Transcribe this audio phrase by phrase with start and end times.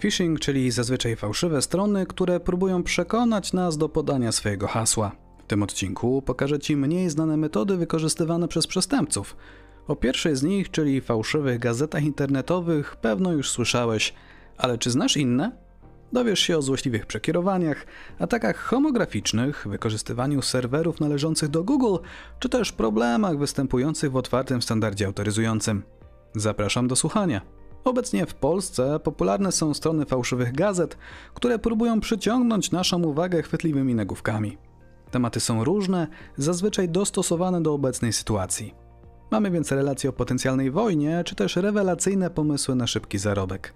[0.00, 5.12] Phishing, czyli zazwyczaj fałszywe strony, które próbują przekonać nas do podania swojego hasła.
[5.38, 9.36] W tym odcinku pokażę Ci mniej znane metody wykorzystywane przez przestępców.
[9.88, 14.14] O pierwszej z nich, czyli fałszywych gazetach internetowych, pewno już słyszałeś,
[14.58, 15.52] ale czy znasz inne?
[16.12, 17.86] Dowiesz się o złośliwych przekierowaniach,
[18.18, 21.96] atakach homograficznych, wykorzystywaniu serwerów należących do Google,
[22.38, 25.82] czy też problemach występujących w otwartym standardzie autoryzującym.
[26.34, 27.59] Zapraszam do słuchania.
[27.84, 30.98] Obecnie w Polsce popularne są strony fałszywych gazet,
[31.34, 34.58] które próbują przyciągnąć naszą uwagę chwytliwymi nagłówkami.
[35.10, 38.74] Tematy są różne, zazwyczaj dostosowane do obecnej sytuacji.
[39.30, 43.74] Mamy więc relacje o potencjalnej wojnie, czy też rewelacyjne pomysły na szybki zarobek.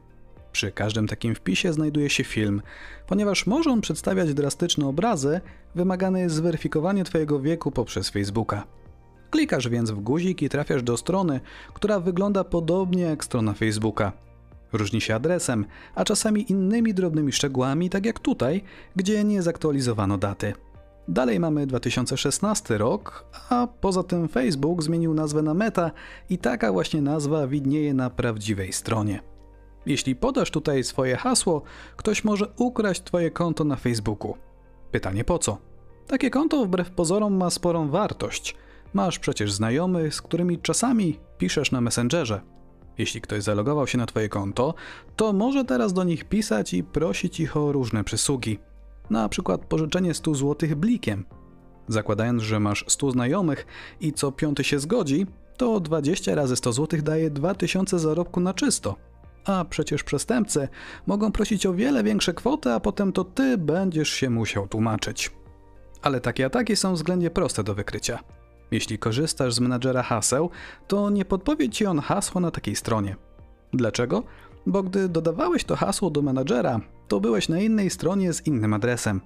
[0.52, 2.62] Przy każdym takim wpisie znajduje się film.
[3.06, 5.40] Ponieważ może on przedstawiać drastyczne obrazy,
[5.74, 8.64] wymagane jest zweryfikowanie Twojego wieku poprzez Facebooka.
[9.34, 11.40] Klikasz więc w guzik i trafiasz do strony,
[11.72, 14.12] która wygląda podobnie jak strona Facebooka.
[14.72, 18.62] Różni się adresem, a czasami innymi drobnymi szczegółami, tak jak tutaj,
[18.96, 20.52] gdzie nie zaktualizowano daty.
[21.08, 25.90] Dalej mamy 2016 rok, a poza tym Facebook zmienił nazwę na Meta
[26.30, 29.20] i taka właśnie nazwa widnieje na prawdziwej stronie.
[29.86, 31.62] Jeśli podasz tutaj swoje hasło,
[31.96, 34.34] ktoś może ukraść Twoje konto na Facebooku.
[34.90, 35.58] Pytanie po co?
[36.06, 38.56] Takie konto wbrew pozorom ma sporą wartość.
[38.94, 42.40] Masz przecież znajomych, z którymi czasami piszesz na Messengerze.
[42.98, 44.74] Jeśli ktoś zalogował się na Twoje konto,
[45.16, 48.58] to może teraz do nich pisać i prosić ich o różne przysługi.
[49.10, 51.24] Na przykład pożyczenie 100 zł blikiem.
[51.88, 53.66] Zakładając, że masz 100 znajomych
[54.00, 58.96] i co piąty się zgodzi, to 20 razy 100 zł daje 2000 zarobku na czysto.
[59.44, 60.68] A przecież przestępcy
[61.06, 65.30] mogą prosić o wiele większe kwoty, a potem to ty będziesz się musiał tłumaczyć.
[66.02, 68.18] Ale takie ataki są względnie proste do wykrycia.
[68.70, 70.50] Jeśli korzystasz z menadżera haseł,
[70.88, 73.16] to nie podpowie ci on hasło na takiej stronie.
[73.72, 74.22] Dlaczego?
[74.66, 79.20] Bo gdy dodawałeś to hasło do menadżera, to byłeś na innej stronie z innym adresem.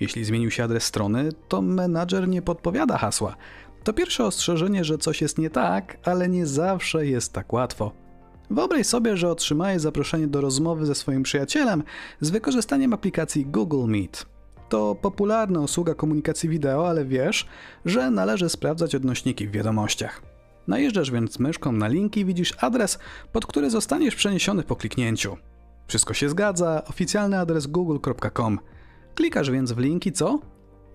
[0.00, 3.36] Jeśli zmienił się adres strony, to menadżer nie podpowiada hasła.
[3.84, 7.92] To pierwsze ostrzeżenie, że coś jest nie tak, ale nie zawsze jest tak łatwo.
[8.50, 11.82] Wyobraź sobie, że otrzymałeś zaproszenie do rozmowy ze swoim przyjacielem
[12.20, 14.26] z wykorzystaniem aplikacji Google Meet.
[14.68, 17.46] To popularna usługa komunikacji wideo, ale wiesz,
[17.84, 20.22] że należy sprawdzać odnośniki w wiadomościach.
[20.66, 22.98] Najeżdżasz więc myszką na link i widzisz adres,
[23.32, 25.36] pod który zostaniesz przeniesiony po kliknięciu.
[25.86, 28.58] Wszystko się zgadza, oficjalny adres google.com.
[29.14, 30.38] Klikasz więc w link i co?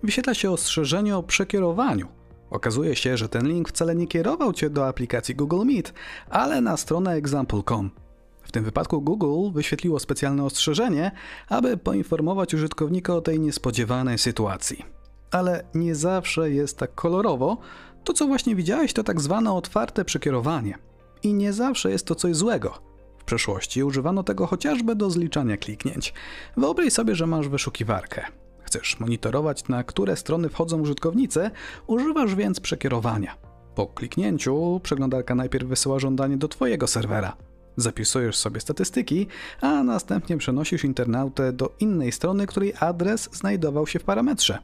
[0.02, 2.08] Wyświetla się ostrzeżenie o przekierowaniu.
[2.50, 5.94] Okazuje się, że ten link wcale nie kierował cię do aplikacji Google Meet,
[6.30, 8.03] ale na stronę example.com.
[8.44, 11.10] W tym wypadku Google wyświetliło specjalne ostrzeżenie,
[11.48, 14.84] aby poinformować użytkownika o tej niespodziewanej sytuacji.
[15.30, 17.58] Ale nie zawsze jest tak kolorowo.
[18.04, 20.78] To, co właśnie widziałeś, to tak zwane otwarte przekierowanie.
[21.22, 22.74] I nie zawsze jest to coś złego.
[23.18, 26.14] W przeszłości używano tego chociażby do zliczania kliknięć.
[26.56, 28.24] Wyobraź sobie, że masz wyszukiwarkę.
[28.62, 31.50] Chcesz monitorować, na które strony wchodzą użytkownicy,
[31.86, 33.36] używasz więc przekierowania.
[33.74, 37.36] Po kliknięciu przeglądarka najpierw wysyła żądanie do Twojego serwera.
[37.76, 39.26] Zapisujesz sobie statystyki,
[39.60, 44.58] a następnie przenosisz internautę do innej strony, której adres znajdował się w parametrze.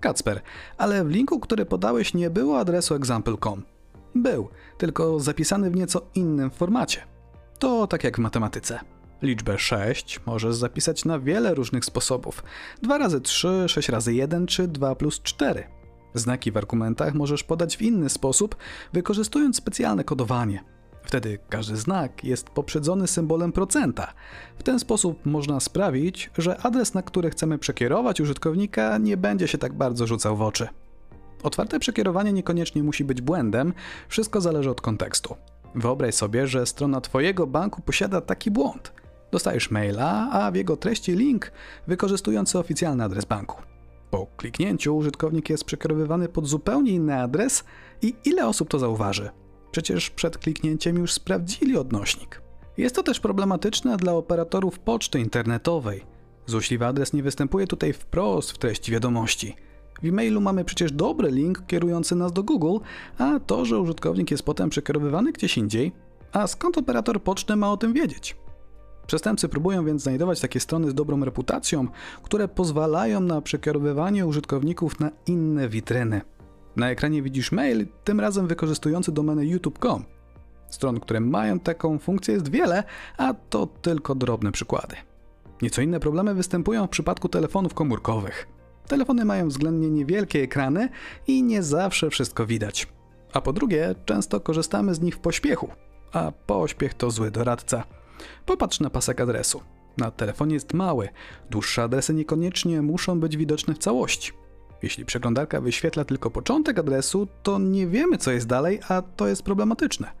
[0.00, 0.40] Kacper,
[0.78, 3.62] ale w linku, który podałeś, nie było adresu example.com.
[4.14, 7.02] Był, tylko zapisany w nieco innym formacie.
[7.58, 8.80] To tak jak w matematyce.
[9.22, 12.42] Liczbę 6 możesz zapisać na wiele różnych sposobów.
[12.82, 15.64] 2 razy 3, 6 razy 1 czy 2 plus 4.
[16.14, 18.56] Znaki w argumentach możesz podać w inny sposób,
[18.92, 20.64] wykorzystując specjalne kodowanie.
[21.02, 24.12] Wtedy każdy znak jest poprzedzony symbolem procenta.
[24.58, 29.58] W ten sposób można sprawić, że adres, na który chcemy przekierować użytkownika, nie będzie się
[29.58, 30.68] tak bardzo rzucał w oczy.
[31.42, 33.72] Otwarte przekierowanie niekoniecznie musi być błędem,
[34.08, 35.36] wszystko zależy od kontekstu.
[35.74, 38.92] Wyobraź sobie, że strona Twojego banku posiada taki błąd.
[39.32, 41.52] Dostajesz maila, a w jego treści link
[41.86, 43.62] wykorzystujący oficjalny adres banku.
[44.10, 47.64] Po kliknięciu użytkownik jest przekierowywany pod zupełnie inny adres
[48.02, 49.30] i ile osób to zauważy?
[49.70, 52.42] Przecież przed kliknięciem już sprawdzili odnośnik.
[52.76, 56.04] Jest to też problematyczne dla operatorów poczty internetowej.
[56.46, 59.56] Złośliwy adres nie występuje tutaj wprost w treści wiadomości.
[60.02, 62.78] W e-mailu mamy przecież dobry link kierujący nas do Google,
[63.18, 65.92] a to, że użytkownik jest potem przekierowywany gdzieś indziej,
[66.32, 68.36] a skąd operator poczty ma o tym wiedzieć?
[69.06, 71.88] Przestępcy próbują więc znajdować takie strony z dobrą reputacją,
[72.22, 76.20] które pozwalają na przekierowywanie użytkowników na inne witryny.
[76.76, 80.04] Na ekranie widzisz mail, tym razem wykorzystujący domenę youtube.com.
[80.70, 82.84] Stron, które mają taką funkcję jest wiele,
[83.16, 84.96] a to tylko drobne przykłady.
[85.62, 88.46] Nieco inne problemy występują w przypadku telefonów komórkowych.
[88.86, 90.88] Telefony mają względnie niewielkie ekrany
[91.26, 92.88] i nie zawsze wszystko widać.
[93.32, 95.68] A po drugie, często korzystamy z nich w pośpiechu,
[96.12, 97.84] a pośpiech to zły doradca.
[98.46, 99.60] Popatrz na pasek adresu.
[99.96, 101.08] Na telefonie jest mały,
[101.50, 104.32] dłuższe adresy niekoniecznie muszą być widoczne w całości.
[104.82, 109.42] Jeśli przeglądarka wyświetla tylko początek adresu, to nie wiemy co jest dalej, a to jest
[109.42, 110.20] problematyczne.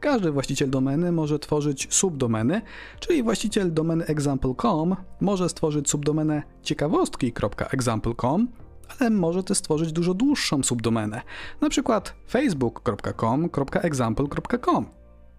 [0.00, 2.62] Każdy właściciel domeny może tworzyć subdomeny,
[3.00, 8.48] czyli właściciel domeny example.com może stworzyć subdomenę ciekawostki.example.com,
[8.98, 11.22] ale może też stworzyć dużo dłuższą subdomenę,
[11.70, 14.86] przykład facebook.com.example.com.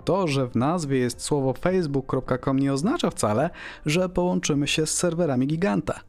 [0.05, 3.49] To, że w nazwie jest słowo facebook.com nie oznacza wcale,
[3.85, 5.99] że połączymy się z serwerami giganta.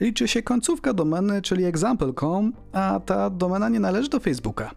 [0.00, 4.70] Liczy się końcówka domeny, czyli example.com, a ta domena nie należy do Facebooka.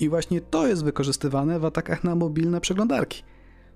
[0.00, 3.22] I właśnie to jest wykorzystywane w atakach na mobilne przeglądarki.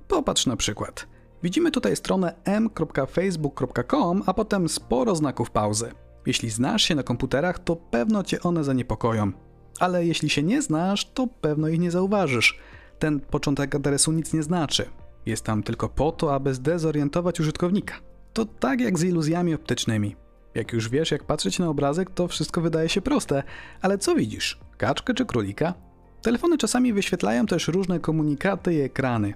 [0.08, 1.06] Popatrz na przykład.
[1.42, 5.92] Widzimy tutaj stronę m.facebook.com, a potem sporo znaków pauzy.
[6.26, 9.32] Jeśli znasz się na komputerach, to pewno cię one zaniepokoją.
[9.80, 12.58] Ale jeśli się nie znasz, to pewno ich nie zauważysz.
[12.98, 14.86] Ten początek adresu nic nie znaczy.
[15.26, 17.94] Jest tam tylko po to, aby zdezorientować użytkownika.
[18.32, 20.16] To tak jak z iluzjami optycznymi.
[20.54, 23.42] Jak już wiesz, jak patrzeć na obrazek, to wszystko wydaje się proste,
[23.82, 24.60] ale co widzisz?
[24.76, 25.74] Kaczkę czy królika?
[26.22, 29.34] Telefony czasami wyświetlają też różne komunikaty i ekrany.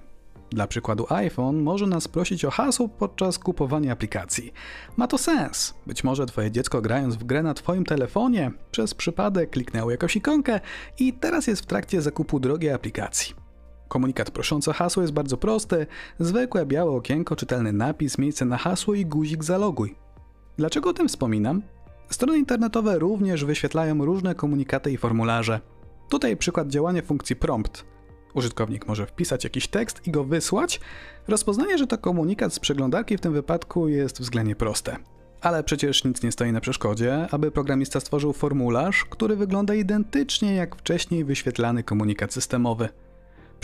[0.49, 4.53] Dla przykładu iPhone może nas prosić o hasło podczas kupowania aplikacji.
[4.97, 5.73] Ma to sens.
[5.87, 10.59] Być może twoje dziecko grając w grę na twoim telefonie przez przypadek kliknęło jakąś ikonkę
[10.99, 13.35] i teraz jest w trakcie zakupu drogiej aplikacji.
[13.87, 15.87] Komunikat proszący o hasło jest bardzo prosty.
[16.19, 20.06] Zwykłe białe okienko, czytelny napis, miejsce na hasło i guzik zaloguj.
[20.57, 21.61] Dlaczego o tym wspominam?
[22.09, 25.59] Strony internetowe również wyświetlają różne komunikaty i formularze.
[26.09, 27.85] Tutaj przykład działania funkcji prompt.
[28.33, 30.79] Użytkownik może wpisać jakiś tekst i go wysłać.
[31.27, 34.97] Rozpoznanie, że to komunikat z przeglądarki w tym wypadku jest względnie proste.
[35.41, 40.75] Ale przecież nic nie stoi na przeszkodzie, aby programista stworzył formularz, który wygląda identycznie jak
[40.75, 42.89] wcześniej wyświetlany komunikat systemowy.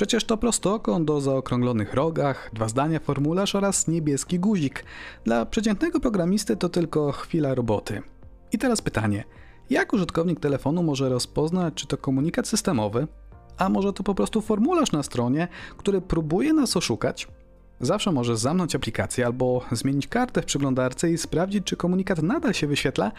[0.04, 4.86] Przecież to prostokąt o zaokrąglonych rogach, dwa zdania formularz oraz niebieski guzik.
[5.26, 8.02] Dla przeciętnego programisty to tylko chwila roboty.
[8.52, 9.24] I teraz pytanie:
[9.70, 13.08] jak użytkownik telefonu może rozpoznać, czy to komunikat systemowy,
[13.58, 15.48] a może to po prostu formularz na stronie,
[15.78, 17.28] który próbuje nas oszukać?
[17.80, 22.68] Zawsze może zamknąć aplikację albo zmienić kartę w przeglądarce i sprawdzić, czy komunikat nadal się
[22.68, 23.12] wyświetla,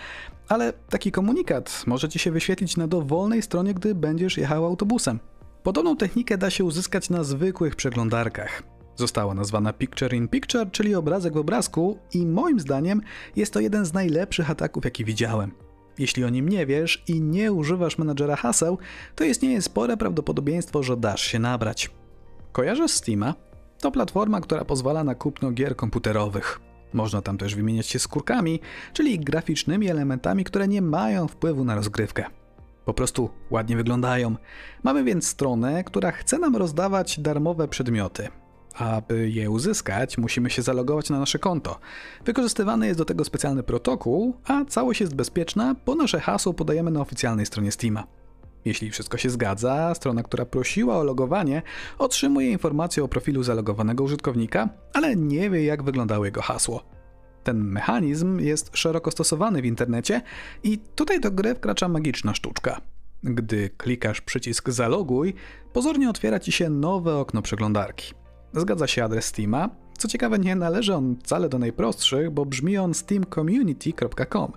[0.49, 5.19] ale taki komunikat może ci się wyświetlić na dowolnej stronie, gdy będziesz jechał autobusem.
[5.65, 8.63] Podobną technikę da się uzyskać na zwykłych przeglądarkach.
[8.97, 13.01] Została nazwana Picture in Picture, czyli obrazek w obrazku, i moim zdaniem
[13.37, 15.53] jest to jeden z najlepszych ataków, jaki widziałem.
[15.99, 18.79] Jeśli o nim nie wiesz i nie używasz menadżera haseł,
[19.15, 21.91] to istnieje spore prawdopodobieństwo, że dasz się nabrać.
[22.53, 23.35] Kojarzysz Steama?
[23.81, 26.61] To platforma, która pozwala na kupno gier komputerowych.
[26.93, 28.61] Można tam też wymieniać się skórkami,
[28.93, 32.25] czyli graficznymi elementami, które nie mają wpływu na rozgrywkę.
[32.85, 34.37] Po prostu ładnie wyglądają.
[34.83, 38.29] Mamy więc stronę, która chce nam rozdawać darmowe przedmioty.
[38.75, 41.79] Aby je uzyskać, musimy się zalogować na nasze konto.
[42.25, 47.01] Wykorzystywany jest do tego specjalny protokół, a całość jest bezpieczna, bo nasze hasło podajemy na
[47.01, 48.07] oficjalnej stronie Steama.
[48.65, 51.63] Jeśli wszystko się zgadza, strona, która prosiła o logowanie,
[51.99, 56.94] otrzymuje informację o profilu zalogowanego użytkownika, ale nie wie, jak wyglądało jego hasło.
[57.45, 60.23] Ten mechanizm jest szeroko stosowany w internecie
[60.63, 62.81] i tutaj do gry wkracza magiczna sztuczka.
[63.23, 65.35] Gdy klikasz przycisk Zaloguj,
[65.73, 68.15] pozornie otwiera ci się nowe okno przeglądarki.
[68.53, 69.71] Zgadza się adres Steama.
[69.99, 74.53] Co ciekawe, nie należy on wcale do najprostszych, bo brzmi on steamcommunity.com.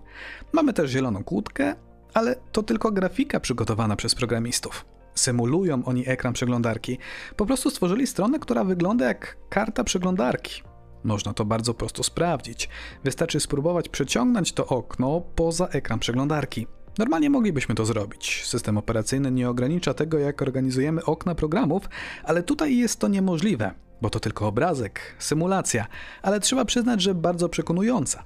[0.54, 1.76] Mamy też zieloną kłódkę,
[2.14, 4.86] ale to tylko grafika przygotowana przez programistów.
[5.16, 6.98] Symulują oni ekran przeglądarki.
[7.36, 10.62] Po prostu stworzyli stronę, która wygląda jak karta przeglądarki.
[11.08, 12.70] Można to bardzo prosto sprawdzić.
[13.04, 16.68] Wystarczy spróbować przeciągnąć to okno poza ekran przeglądarki.
[16.98, 18.44] Normalnie moglibyśmy to zrobić.
[18.46, 21.90] System operacyjny nie ogranicza tego, jak organizujemy okna programów,
[22.24, 23.72] ale tutaj jest to niemożliwe,
[24.02, 25.86] bo to tylko obrazek, symulacja,
[26.22, 28.24] ale trzeba przyznać, że bardzo przekonująca.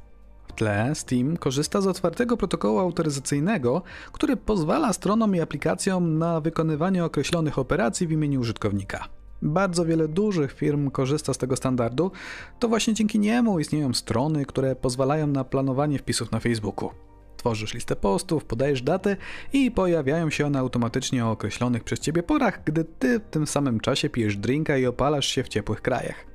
[0.48, 7.06] W tle Steam korzysta z otwartego protokołu autoryzacyjnego, który pozwala stronom i aplikacjom na wykonywanie
[7.06, 9.21] określonych operacji w imieniu użytkownika.
[9.42, 12.12] Bardzo wiele dużych firm korzysta z tego standardu,
[12.60, 16.90] to właśnie dzięki niemu istnieją strony, które pozwalają na planowanie wpisów na Facebooku.
[17.38, 19.18] Tworzysz listę postów, podajesz datę
[19.54, 23.80] i pojawiają się one automatycznie o określonych przez ciebie porach, gdy ty w tym samym
[23.80, 26.26] czasie pijesz drinka i opalasz się w ciepłych krajach.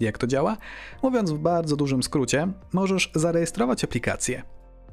[0.00, 0.56] Jak to działa?
[1.02, 4.42] Mówiąc w bardzo dużym skrócie, możesz zarejestrować aplikację.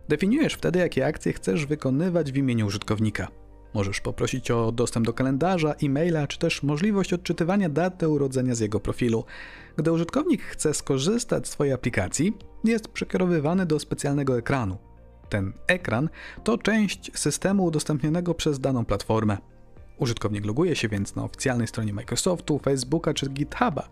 [0.10, 3.43] Definiujesz wtedy, jakie akcje chcesz wykonywać w imieniu użytkownika.
[3.74, 8.80] Możesz poprosić o dostęp do kalendarza, e-maila, czy też możliwość odczytywania daty urodzenia z jego
[8.80, 9.24] profilu.
[9.78, 14.78] Gdy użytkownik chce skorzystać z Twojej aplikacji, jest przekierowywany do specjalnego ekranu.
[15.30, 16.10] Ten ekran
[16.44, 19.38] to część systemu udostępnionego przez daną platformę.
[19.98, 23.90] Użytkownik loguje się więc na oficjalnej stronie Microsoftu, Facebooka czy GitHuba.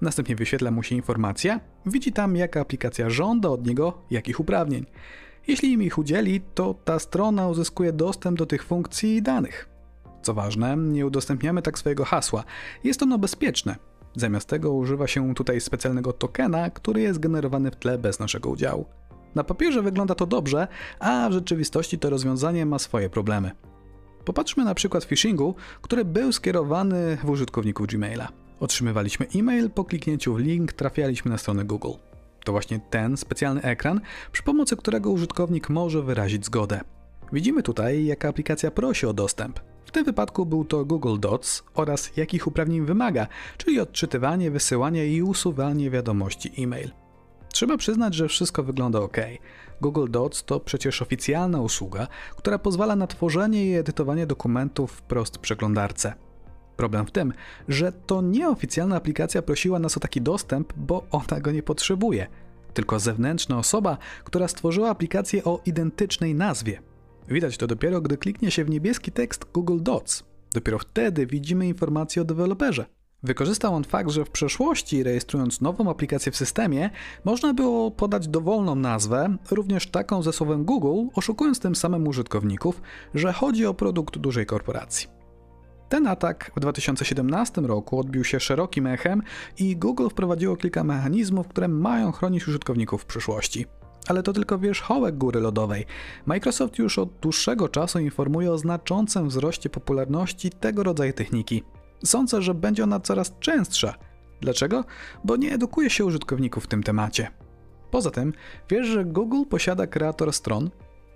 [0.00, 4.86] Następnie wyświetla mu się informacja, widzi tam jaka aplikacja żąda od niego jakich uprawnień.
[5.46, 9.68] Jeśli im ich udzieli, to ta strona uzyskuje dostęp do tych funkcji i danych.
[10.22, 12.44] Co ważne, nie udostępniamy tak swojego hasła.
[12.84, 13.76] Jest ono bezpieczne.
[14.16, 18.84] Zamiast tego używa się tutaj specjalnego tokena, który jest generowany w tle bez naszego udziału.
[19.34, 20.68] Na papierze wygląda to dobrze,
[20.98, 23.50] a w rzeczywistości to rozwiązanie ma swoje problemy.
[24.24, 28.28] Popatrzmy na przykład phishingu, który był skierowany w użytkowników Gmaila.
[28.60, 32.09] Otrzymywaliśmy e-mail, po kliknięciu w link trafialiśmy na stronę Google.
[32.44, 34.00] To właśnie ten specjalny ekran,
[34.32, 36.80] przy pomocy którego użytkownik może wyrazić zgodę.
[37.32, 39.60] Widzimy tutaj, jaka aplikacja prosi o dostęp.
[39.84, 45.22] W tym wypadku był to Google Docs oraz jakich uprawnień wymaga, czyli odczytywanie, wysyłanie i
[45.22, 46.90] usuwanie wiadomości e-mail.
[47.52, 49.16] Trzeba przyznać, że wszystko wygląda ok.
[49.80, 52.06] Google Docs to przecież oficjalna usługa,
[52.36, 56.14] która pozwala na tworzenie i edytowanie dokumentów wprost w przeglądarce.
[56.80, 57.32] Problem w tym,
[57.68, 62.26] że to nieoficjalna aplikacja prosiła nas o taki dostęp, bo ona go nie potrzebuje,
[62.74, 66.82] tylko zewnętrzna osoba, która stworzyła aplikację o identycznej nazwie.
[67.28, 70.24] Widać to dopiero, gdy kliknie się w niebieski tekst Google Docs.
[70.54, 72.84] Dopiero wtedy widzimy informację o deweloperze.
[73.22, 76.90] Wykorzystał on fakt, że w przeszłości, rejestrując nową aplikację w systemie,
[77.24, 82.82] można było podać dowolną nazwę, również taką ze słowem Google, oszukując tym samym użytkowników,
[83.14, 85.19] że chodzi o produkt dużej korporacji.
[85.90, 89.22] Ten atak w 2017 roku odbił się szerokim echem
[89.58, 93.66] i Google wprowadziło kilka mechanizmów, które mają chronić użytkowników w przyszłości.
[94.08, 95.86] Ale to tylko wierzchołek góry lodowej.
[96.26, 101.62] Microsoft już od dłuższego czasu informuje o znaczącym wzroście popularności tego rodzaju techniki.
[102.04, 103.94] Sądzę, że będzie ona coraz częstsza.
[104.40, 104.84] Dlaczego?
[105.24, 107.30] Bo nie edukuje się użytkowników w tym temacie.
[107.90, 108.32] Poza tym,
[108.68, 110.70] wiesz, że Google posiada kreator stron?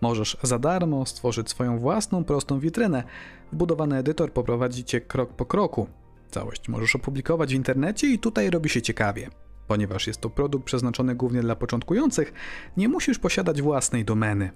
[0.04, 3.04] Możesz za darmo stworzyć swoją własną prostą witrynę.
[3.52, 5.87] Wbudowany edytor poprowadzi cię krok po kroku.
[6.30, 9.30] Całość możesz opublikować w internecie i tutaj robi się ciekawie.
[9.68, 12.32] Ponieważ jest to produkt przeznaczony głównie dla początkujących,
[12.76, 14.50] nie musisz posiadać własnej domeny.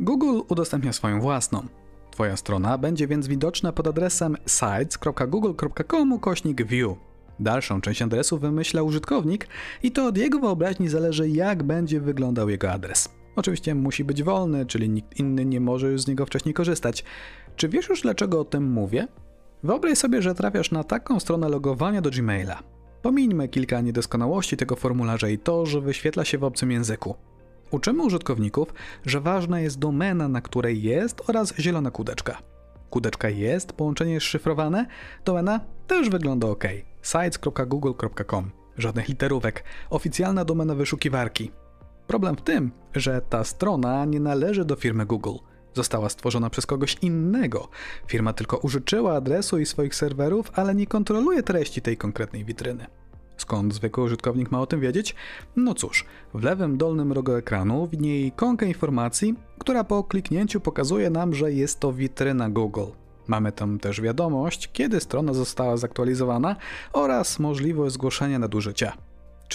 [0.00, 1.66] Google udostępnia swoją własną.
[2.10, 6.96] Twoja strona będzie więc widoczna pod adresem sites.google.com kośnik view.
[7.40, 9.48] Dalszą część adresu wymyśla użytkownik
[9.82, 13.23] i to od jego wyobraźni zależy jak będzie wyglądał jego adres.
[13.36, 17.04] Oczywiście musi być wolny, czyli nikt inny nie może już z niego wcześniej korzystać.
[17.56, 19.06] Czy wiesz już dlaczego o tym mówię?
[19.62, 22.62] Wyobraź sobie, że trafiasz na taką stronę logowania do Gmaila.
[23.02, 27.14] Pomińmy kilka niedoskonałości tego formularza i to, że wyświetla się w obcym języku.
[27.70, 28.74] Uczymy użytkowników,
[29.06, 32.38] że ważna jest domena, na której jest oraz zielona kudeczka.
[32.90, 34.86] Kudeczka jest, połączenie jest szyfrowane,
[35.24, 36.64] domena też wygląda ok.
[37.02, 41.50] sites.google.com Żadnych literówek, oficjalna domena wyszukiwarki.
[42.06, 45.36] Problem w tym, że ta strona nie należy do firmy Google.
[45.74, 47.68] Została stworzona przez kogoś innego.
[48.06, 52.86] Firma tylko użyczyła adresu i swoich serwerów, ale nie kontroluje treści tej konkretnej witryny.
[53.36, 55.14] Skąd zwykły użytkownik ma o tym wiedzieć?
[55.56, 61.34] No cóż, w lewym dolnym rogu ekranu widnieje ikonka informacji, która po kliknięciu pokazuje nam,
[61.34, 62.86] że jest to witryna Google.
[63.26, 66.56] Mamy tam też wiadomość, kiedy strona została zaktualizowana
[66.92, 68.92] oraz możliwość zgłoszenia nadużycia.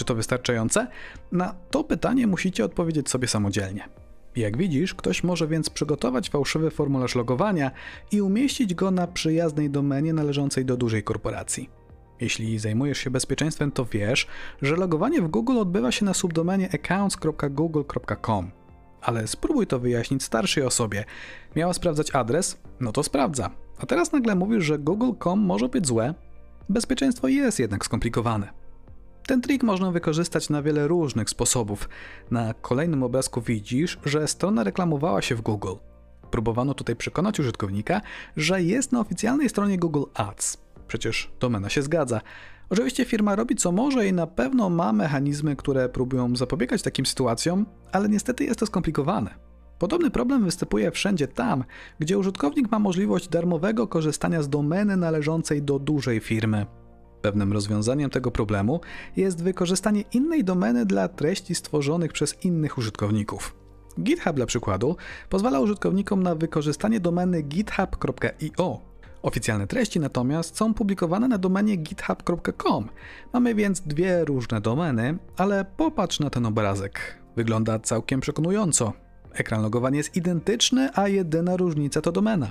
[0.00, 0.86] Czy to wystarczające?
[1.32, 3.88] Na to pytanie musicie odpowiedzieć sobie samodzielnie.
[4.36, 7.70] Jak widzisz, ktoś może więc przygotować fałszywy formularz logowania
[8.12, 11.70] i umieścić go na przyjaznej domenie należącej do dużej korporacji.
[12.20, 14.26] Jeśli zajmujesz się bezpieczeństwem, to wiesz,
[14.62, 18.50] że logowanie w Google odbywa się na subdomenie accounts.google.com.
[19.02, 21.04] Ale spróbuj to wyjaśnić starszej osobie.
[21.56, 22.58] Miała sprawdzać adres?
[22.80, 23.50] No to sprawdza.
[23.78, 26.14] A teraz nagle mówisz, że google.com może być złe?
[26.68, 28.59] Bezpieczeństwo jest jednak skomplikowane.
[29.30, 31.88] Ten trik można wykorzystać na wiele różnych sposobów.
[32.30, 35.74] Na kolejnym obrazku widzisz, że strona reklamowała się w Google.
[36.30, 38.00] Próbowano tutaj przekonać użytkownika,
[38.36, 40.58] że jest na oficjalnej stronie Google Ads.
[40.88, 42.20] Przecież domena się zgadza.
[42.70, 47.66] Oczywiście firma robi co może i na pewno ma mechanizmy, które próbują zapobiegać takim sytuacjom,
[47.92, 49.34] ale niestety jest to skomplikowane.
[49.78, 51.64] Podobny problem występuje wszędzie tam,
[51.98, 56.66] gdzie użytkownik ma możliwość darmowego korzystania z domeny należącej do dużej firmy.
[57.22, 58.80] Pewnym rozwiązaniem tego problemu
[59.16, 63.56] jest wykorzystanie innej domeny dla treści stworzonych przez innych użytkowników.
[64.00, 64.96] GitHub dla przykładu
[65.28, 68.80] pozwala użytkownikom na wykorzystanie domeny github.io.
[69.22, 72.88] Oficjalne treści natomiast są publikowane na domenie github.com.
[73.32, 77.18] Mamy więc dwie różne domeny, ale popatrz na ten obrazek.
[77.36, 78.92] Wygląda całkiem przekonująco.
[79.32, 82.50] Ekran logowania jest identyczny, a jedyna różnica to domena.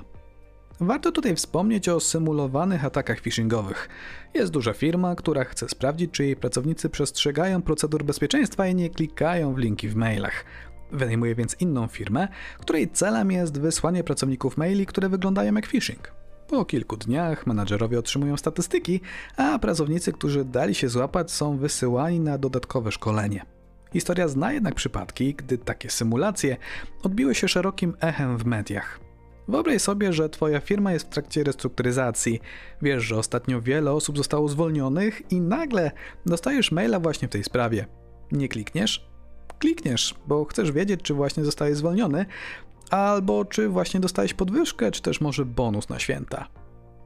[0.80, 3.88] Warto tutaj wspomnieć o symulowanych atakach phishingowych.
[4.34, 9.54] Jest duża firma, która chce sprawdzić, czy jej pracownicy przestrzegają procedur bezpieczeństwa i nie klikają
[9.54, 10.44] w linki w mailach.
[10.92, 16.12] Wynajmuje więc inną firmę, której celem jest wysłanie pracowników maili, które wyglądają jak phishing.
[16.48, 19.00] Po kilku dniach menadżerowie otrzymują statystyki,
[19.36, 23.44] a pracownicy, którzy dali się złapać, są wysyłani na dodatkowe szkolenie.
[23.92, 26.56] Historia zna jednak przypadki, gdy takie symulacje
[27.02, 29.09] odbiły się szerokim echem w mediach.
[29.50, 32.40] Wyobraź sobie, że Twoja firma jest w trakcie restrukturyzacji.
[32.82, 35.90] Wiesz, że ostatnio wiele osób zostało zwolnionych i nagle
[36.26, 37.86] dostajesz maila właśnie w tej sprawie.
[38.32, 39.06] Nie klikniesz?
[39.58, 42.26] Klikniesz, bo chcesz wiedzieć, czy właśnie zostałeś zwolniony,
[42.90, 46.48] albo czy właśnie dostałeś podwyżkę, czy też może bonus na święta.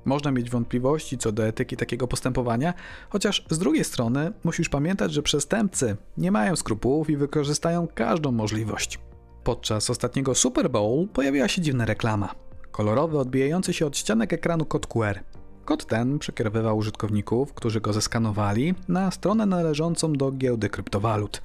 [0.04, 2.74] Można mieć wątpliwości co do etyki takiego postępowania,
[3.08, 8.98] chociaż z drugiej strony musisz pamiętać, że przestępcy nie mają skrupułów i wykorzystają każdą możliwość.
[9.44, 12.34] Podczas ostatniego Super Bowl pojawiła się dziwna reklama.
[12.70, 15.20] Kolorowy, odbijający się od ścianek ekranu kod QR.
[15.64, 21.42] Kod ten przekierowywał użytkowników, którzy go zeskanowali, na stronę należącą do giełdy kryptowalut.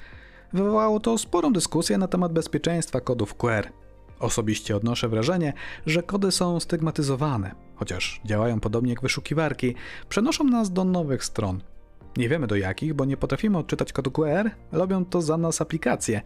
[0.53, 3.69] Wywołało to sporą dyskusję na temat bezpieczeństwa kodów QR.
[4.19, 5.53] Osobiście odnoszę wrażenie,
[5.85, 9.75] że kody są stygmatyzowane, chociaż działają podobnie jak wyszukiwarki,
[10.09, 11.61] przenoszą nas do nowych stron.
[12.17, 16.21] Nie wiemy do jakich, bo nie potrafimy odczytać kodu QR, robią to za nas aplikacje.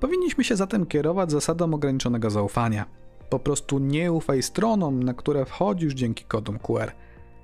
[0.00, 2.86] Powinniśmy się zatem kierować zasadą ograniczonego zaufania.
[3.30, 6.92] Po prostu nie ufaj stronom, na które wchodzisz dzięki kodom QR.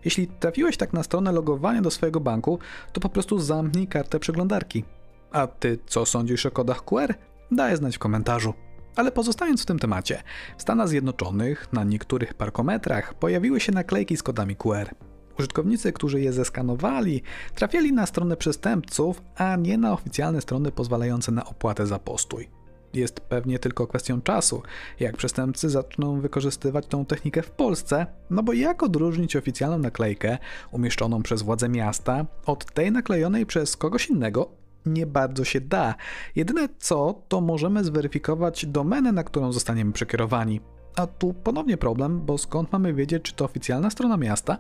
[0.05, 2.59] Jeśli trafiłeś tak na stronę logowania do swojego banku,
[2.93, 4.85] to po prostu zamknij kartę przeglądarki.
[5.33, 7.15] A ty co sądzisz o kodach QR?
[7.51, 8.55] Daj znać w komentarzu.
[8.97, 10.23] Ale pozostając w tym temacie,
[10.59, 14.95] w Stanach Zjednoczonych na niektórych parkometrach pojawiły się naklejki z kodami QR.
[15.39, 17.23] Użytkownicy, którzy je zeskanowali,
[17.55, 22.49] trafiali na stronę przestępców, a nie na oficjalne strony pozwalające na opłatę za postój.
[22.95, 24.62] Jest pewnie tylko kwestią czasu,
[25.01, 30.39] jak przestępcy zaczną wykorzystywać tą technikę w Polsce, no bo jak odróżnić oficjalną naklejkę
[30.71, 35.95] umieszczoną przez władze miasta od tej naklejonej przez kogoś innego nie bardzo się da.
[36.37, 40.61] Jedyne co, to możemy zweryfikować domenę, na którą zostaniemy przekierowani.
[40.97, 44.59] A tu ponownie problem, bo skąd mamy wiedzieć, czy to oficjalna strona miasta?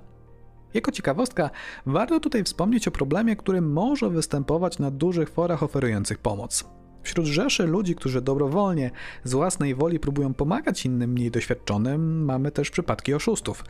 [0.74, 1.50] Jako ciekawostka,
[1.86, 6.64] warto tutaj wspomnieć o problemie, który może występować na dużych forach oferujących pomoc.
[7.02, 8.90] Wśród rzeszy ludzi, którzy dobrowolnie,
[9.24, 13.64] z własnej woli próbują pomagać innym mniej doświadczonym, mamy też przypadki oszustów.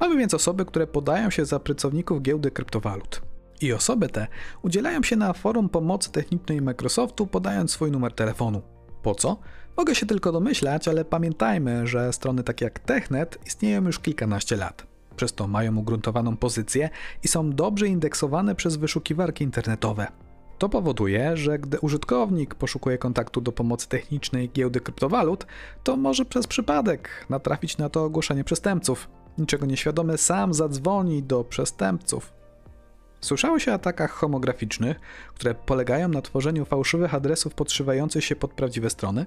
[0.00, 3.22] Mamy więc osoby, które podają się za pracowników giełdy kryptowalut.
[3.60, 4.26] I osoby te
[4.62, 8.62] udzielają się na forum pomocy technicznej Microsoftu, podając swój numer telefonu.
[9.02, 9.38] Po co?
[9.76, 14.95] Mogę się tylko domyślać, ale pamiętajmy, że strony takie jak Technet istnieją już kilkanaście lat.
[15.16, 16.90] Przez to mają ugruntowaną pozycję
[17.24, 20.06] i są dobrze indeksowane przez wyszukiwarki internetowe.
[20.58, 25.46] To powoduje, że gdy użytkownik poszukuje kontaktu do pomocy technicznej giełdy kryptowalut,
[25.84, 29.08] to może przez przypadek natrafić na to ogłoszenie przestępców.
[29.38, 32.32] Niczego nieświadomy sam zadzwoni do przestępców.
[33.20, 35.00] Słyszało się o atakach homograficznych,
[35.34, 39.26] które polegają na tworzeniu fałszywych adresów podszywających się pod prawdziwe strony?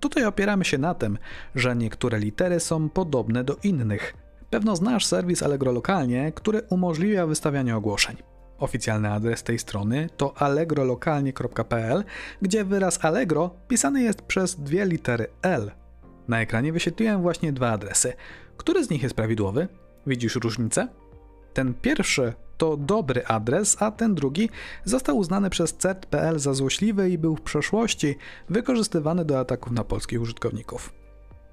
[0.00, 1.18] Tutaj opieramy się na tym,
[1.54, 4.14] że niektóre litery są podobne do innych.
[4.52, 8.16] Pewno znasz serwis Allegro lokalnie, który umożliwia wystawianie ogłoszeń.
[8.58, 12.04] Oficjalny adres tej strony to allegrolokalnie.pl,
[12.42, 15.70] gdzie wyraz Allegro pisany jest przez dwie litery L.
[16.28, 18.12] Na ekranie wyświetliłem właśnie dwa adresy.
[18.56, 19.68] Który z nich jest prawidłowy?
[20.06, 20.88] Widzisz różnicę?
[21.54, 24.50] Ten pierwszy to dobry adres, a ten drugi
[24.84, 28.16] został uznany przez CERT.pl za złośliwy i był w przeszłości
[28.48, 31.01] wykorzystywany do ataków na polskich użytkowników.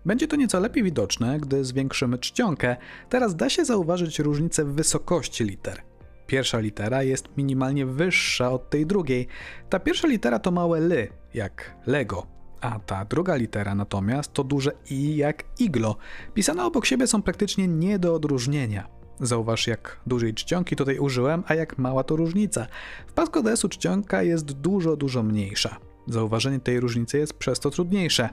[0.05, 2.77] Będzie to nieco lepiej widoczne, gdy zwiększymy czcionkę.
[3.09, 5.81] Teraz da się zauważyć różnicę w wysokości liter.
[6.27, 9.27] Pierwsza litera jest minimalnie wyższa od tej drugiej.
[9.69, 12.27] Ta pierwsza litera to małe ly, jak Lego,
[12.61, 15.97] a ta druga litera natomiast to duże i jak iglo.
[16.33, 18.87] Pisane obok siebie są praktycznie nie do odróżnienia.
[19.21, 22.67] Zauważ, jak dużej czcionki tutaj użyłem, a jak mała to różnica.
[23.07, 25.77] W pasku DS-u czcionka jest dużo, dużo mniejsza.
[26.07, 28.29] Zauważenie tej różnicy jest przez to trudniejsze.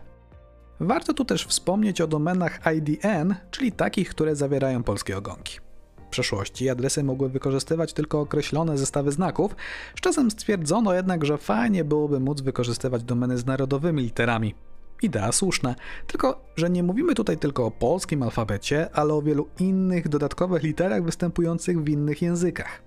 [0.80, 5.58] Warto tu też wspomnieć o domenach IDN, czyli takich, które zawierają polskie ogonki.
[6.06, 9.56] W przeszłości adresy mogły wykorzystywać tylko określone zestawy znaków,
[9.98, 14.54] z czasem stwierdzono jednak, że fajnie byłoby móc wykorzystywać domeny z narodowymi literami.
[15.02, 15.74] Idea słuszna,
[16.06, 21.02] tylko że nie mówimy tutaj tylko o polskim alfabecie, ale o wielu innych dodatkowych literach
[21.02, 22.82] występujących w innych językach.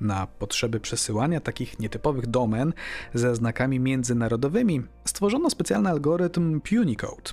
[0.00, 2.72] Na potrzeby przesyłania takich nietypowych domen
[3.14, 7.32] ze znakami międzynarodowymi stworzono specjalny algorytm Punicode.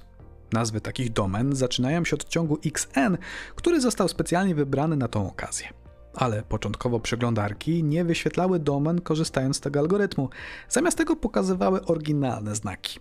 [0.53, 3.17] Nazwy takich domen zaczynają się od ciągu XN,
[3.55, 5.67] który został specjalnie wybrany na tą okazję.
[6.13, 10.29] Ale początkowo przeglądarki nie wyświetlały domen korzystając z tego algorytmu,
[10.69, 12.99] zamiast tego pokazywały oryginalne znaki.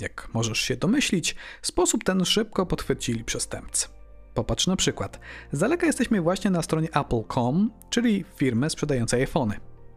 [0.00, 3.97] Jak możesz się domyślić, sposób ten szybko podchwycili przestępcy.
[4.38, 5.20] Popatrz na przykład.
[5.52, 9.54] Z daleka jesteśmy właśnie na stronie Apple.com, czyli firmy sprzedającej iPhony.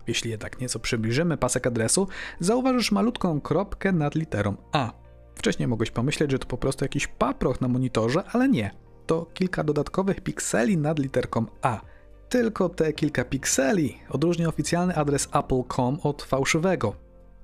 [0.08, 2.08] Jeśli jednak nieco przybliżymy pasek adresu,
[2.40, 4.92] zauważysz malutką kropkę nad literą A.
[5.36, 8.72] Wcześniej mogłeś pomyśleć, że to po prostu jakiś paproch na monitorze, ale nie.
[9.06, 11.82] to kilka dodatkowych pikseli nad literką A.
[12.30, 16.96] Tylko te kilka pikseli odróżnia oficjalny adres apple.com od fałszywego.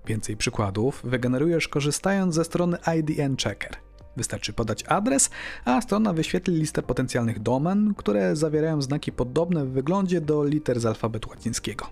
[0.06, 3.87] Więcej przykładów wygenerujesz korzystając ze strony IDN Checker.
[4.18, 5.30] Wystarczy podać adres,
[5.66, 10.86] a strona wyświetli listę potencjalnych domen, które zawierają znaki podobne w wyglądzie do liter z
[10.86, 11.90] alfabetu łacińskiego.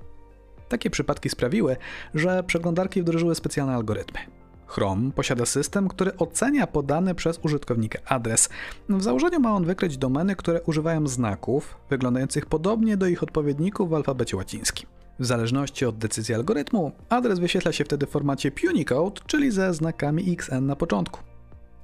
[0.69, 1.77] Takie przypadki sprawiły,
[2.13, 4.19] że przeglądarki wdrożyły specjalne algorytmy.
[4.67, 8.49] Chrome posiada system, który ocenia podany przez użytkownika adres.
[8.89, 13.93] W założeniu ma on wykryć domeny, które używają znaków wyglądających podobnie do ich odpowiedników w
[13.93, 14.89] alfabecie łacińskim.
[15.19, 20.33] W zależności od decyzji algorytmu, adres wyświetla się wtedy w formacie Punicode, czyli ze znakami
[20.33, 21.34] XN na początku.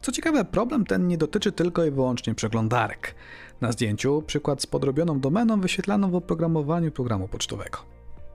[0.01, 3.15] Co ciekawe, problem ten nie dotyczy tylko i wyłącznie przeglądarek.
[3.61, 7.77] Na zdjęciu przykład z podrobioną domeną wyświetlano w oprogramowaniu programu pocztowego.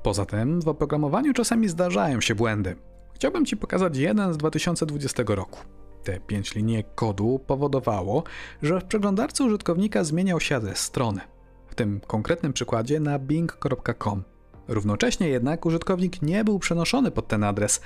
[0.03, 2.77] Poza tym w oprogramowaniu czasami zdarzają się błędy.
[3.15, 5.61] Chciałbym Ci pokazać jeden z 2020 roku.
[6.05, 8.23] Te pięć linijek kodu powodowało,
[8.63, 11.21] że w przeglądarce użytkownika zmieniał się adres strony.
[11.67, 14.23] W tym konkretnym przykładzie na bing.com.
[14.69, 17.81] Równocześnie jednak użytkownik nie był przenoszony pod ten adres.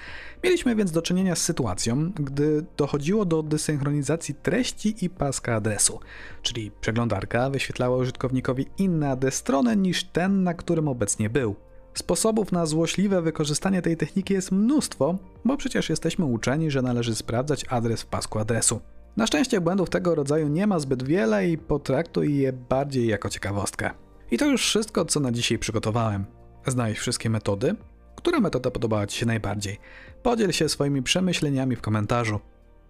[0.44, 6.00] Mieliśmy więc do czynienia z sytuacją, gdy dochodziło do desynchronizacji treści i paska adresu,
[6.42, 11.56] czyli przeglądarka wyświetlała użytkownikowi inny adres strony niż ten, na którym obecnie był.
[11.94, 17.64] Sposobów na złośliwe wykorzystanie tej techniki jest mnóstwo, bo przecież jesteśmy uczeni, że należy sprawdzać
[17.68, 18.80] adres w pasku adresu.
[19.16, 23.90] Na szczęście błędów tego rodzaju nie ma zbyt wiele i potraktuj je bardziej jako ciekawostkę.
[24.30, 26.39] I to już wszystko, co na dzisiaj przygotowałem.
[26.66, 27.74] Znałeś wszystkie metody?
[28.16, 29.78] Która metoda podobała Ci się najbardziej?
[30.22, 32.40] Podziel się swoimi przemyśleniami w komentarzu.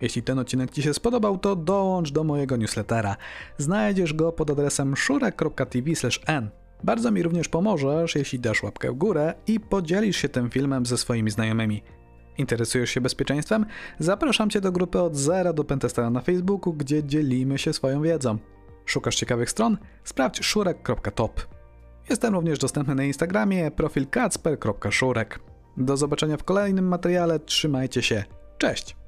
[0.01, 3.17] Jeśli ten odcinek Ci się spodobał, to dołącz do mojego newslettera.
[3.59, 6.51] Znajdziesz go pod adresem szurek.tv/n.
[6.85, 10.99] Bardzo mi również pomożesz, jeśli dasz łapkę w górę i podzielisz się tym filmem ze
[10.99, 11.83] swoimi znajomymi.
[12.39, 13.67] Interesujesz się bezpieczeństwem?
[13.99, 18.39] Zapraszam Cię do grupy od zera do Pentestera na Facebooku, gdzie dzielimy się swoją wiedzą.
[18.87, 19.79] Szukasz ciekawych stron?
[20.05, 21.60] Sprawdź szurek.top.
[22.11, 25.41] Jestem również dostępny na Instagramie profil kacper.szurek.
[25.77, 28.25] Do zobaczenia w kolejnym materiale, trzymajcie się,
[28.59, 29.00] cześć!